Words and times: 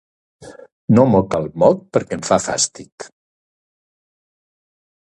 No 0.99 1.03
moc 1.15 1.35
el 1.39 1.45
moc 1.65 1.83
perquè 1.99 2.19
em 2.21 2.25
fa 2.31 2.41
fàstic 2.47 3.09